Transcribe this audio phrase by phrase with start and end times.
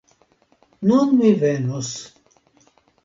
[0.91, 1.93] Nun mi venos!